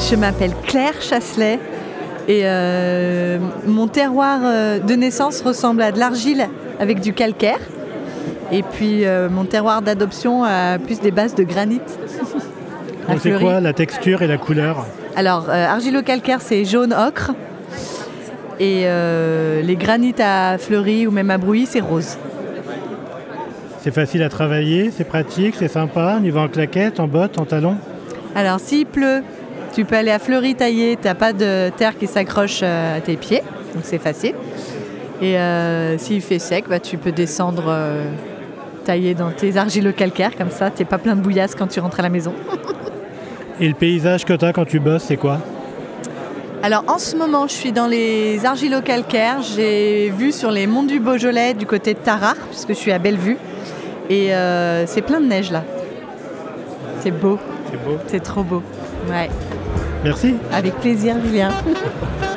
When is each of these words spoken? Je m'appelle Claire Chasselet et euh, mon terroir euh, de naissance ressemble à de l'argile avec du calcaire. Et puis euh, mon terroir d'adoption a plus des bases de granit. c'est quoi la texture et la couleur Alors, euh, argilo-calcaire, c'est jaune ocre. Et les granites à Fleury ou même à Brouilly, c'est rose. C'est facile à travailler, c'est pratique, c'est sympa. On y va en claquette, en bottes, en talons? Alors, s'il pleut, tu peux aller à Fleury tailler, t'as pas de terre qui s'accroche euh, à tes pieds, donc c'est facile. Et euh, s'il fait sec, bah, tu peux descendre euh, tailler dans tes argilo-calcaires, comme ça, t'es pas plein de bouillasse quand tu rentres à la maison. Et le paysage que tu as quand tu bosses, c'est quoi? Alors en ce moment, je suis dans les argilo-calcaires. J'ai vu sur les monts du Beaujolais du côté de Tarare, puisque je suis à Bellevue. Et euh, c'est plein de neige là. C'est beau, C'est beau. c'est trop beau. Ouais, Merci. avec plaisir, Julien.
Je 0.00 0.16
m'appelle 0.16 0.52
Claire 0.66 1.00
Chasselet 1.00 1.58
et 2.26 2.42
euh, 2.44 3.38
mon 3.66 3.86
terroir 3.86 4.40
euh, 4.42 4.78
de 4.78 4.94
naissance 4.94 5.40
ressemble 5.40 5.82
à 5.82 5.92
de 5.92 5.98
l'argile 5.98 6.48
avec 6.80 7.00
du 7.00 7.12
calcaire. 7.12 7.60
Et 8.52 8.62
puis 8.62 9.04
euh, 9.04 9.28
mon 9.30 9.44
terroir 9.44 9.82
d'adoption 9.82 10.44
a 10.44 10.78
plus 10.78 11.00
des 11.00 11.10
bases 11.10 11.34
de 11.34 11.44
granit. 11.44 11.80
c'est 13.18 13.38
quoi 13.38 13.60
la 13.60 13.72
texture 13.72 14.22
et 14.22 14.26
la 14.26 14.36
couleur 14.36 14.86
Alors, 15.16 15.48
euh, 15.48 15.66
argilo-calcaire, 15.66 16.40
c'est 16.40 16.64
jaune 16.64 16.92
ocre. 16.92 17.32
Et 18.60 18.86
les 19.64 19.76
granites 19.76 20.20
à 20.20 20.58
Fleury 20.58 21.08
ou 21.08 21.10
même 21.10 21.30
à 21.30 21.38
Brouilly, 21.38 21.66
c'est 21.66 21.80
rose. 21.80 22.16
C'est 23.80 23.90
facile 23.90 24.22
à 24.22 24.28
travailler, 24.28 24.92
c'est 24.96 25.04
pratique, 25.04 25.56
c'est 25.58 25.68
sympa. 25.68 26.18
On 26.20 26.24
y 26.24 26.30
va 26.30 26.42
en 26.42 26.48
claquette, 26.48 27.00
en 27.00 27.08
bottes, 27.08 27.36
en 27.38 27.44
talons? 27.44 27.76
Alors, 28.36 28.60
s'il 28.60 28.86
pleut, 28.86 29.22
tu 29.74 29.84
peux 29.84 29.96
aller 29.96 30.10
à 30.10 30.18
Fleury 30.18 30.54
tailler, 30.54 30.96
t'as 31.00 31.14
pas 31.14 31.32
de 31.32 31.70
terre 31.76 31.98
qui 31.98 32.06
s'accroche 32.06 32.60
euh, 32.62 32.98
à 32.98 33.00
tes 33.00 33.16
pieds, 33.16 33.42
donc 33.74 33.82
c'est 33.82 33.98
facile. 33.98 34.34
Et 35.20 35.38
euh, 35.38 35.98
s'il 35.98 36.20
fait 36.20 36.38
sec, 36.38 36.66
bah, 36.68 36.80
tu 36.80 36.96
peux 36.96 37.12
descendre 37.12 37.64
euh, 37.68 38.04
tailler 38.84 39.14
dans 39.14 39.30
tes 39.30 39.56
argilo-calcaires, 39.56 40.36
comme 40.36 40.50
ça, 40.50 40.70
t'es 40.70 40.84
pas 40.84 40.98
plein 40.98 41.16
de 41.16 41.20
bouillasse 41.20 41.54
quand 41.54 41.66
tu 41.66 41.80
rentres 41.80 41.98
à 42.00 42.02
la 42.02 42.08
maison. 42.08 42.32
Et 43.60 43.68
le 43.68 43.74
paysage 43.74 44.24
que 44.24 44.32
tu 44.32 44.44
as 44.44 44.52
quand 44.52 44.64
tu 44.64 44.80
bosses, 44.80 45.04
c'est 45.04 45.16
quoi? 45.16 45.38
Alors 46.62 46.84
en 46.86 46.98
ce 46.98 47.16
moment, 47.16 47.46
je 47.46 47.52
suis 47.52 47.72
dans 47.72 47.86
les 47.86 48.46
argilo-calcaires. 48.46 49.42
J'ai 49.42 50.10
vu 50.10 50.32
sur 50.32 50.50
les 50.50 50.66
monts 50.66 50.82
du 50.82 50.98
Beaujolais 50.98 51.54
du 51.54 51.66
côté 51.66 51.94
de 51.94 51.98
Tarare, 51.98 52.36
puisque 52.50 52.70
je 52.70 52.74
suis 52.74 52.90
à 52.90 52.98
Bellevue. 52.98 53.36
Et 54.08 54.34
euh, 54.34 54.86
c'est 54.86 55.02
plein 55.02 55.20
de 55.20 55.26
neige 55.26 55.50
là. 55.50 55.62
C'est 57.00 57.10
beau, 57.10 57.38
C'est 57.70 57.84
beau. 57.84 57.98
c'est 58.06 58.22
trop 58.22 58.42
beau. 58.42 58.62
Ouais, 59.08 59.30
Merci. 60.02 60.34
avec 60.52 60.74
plaisir, 60.80 61.16
Julien. 61.24 61.50